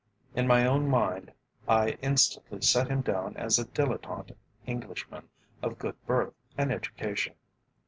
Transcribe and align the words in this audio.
In 0.33 0.47
my 0.47 0.65
own 0.65 0.89
mind 0.89 1.31
I 1.67 1.89
instantly 2.01 2.63
set 2.63 2.87
him 2.89 3.01
down 3.01 3.37
as 3.37 3.59
a 3.59 3.65
dilettante 3.65 4.33
Englishman 4.65 5.29
of 5.61 5.77
good 5.77 6.03
birth 6.07 6.33
and 6.57 6.71
education. 6.71 7.35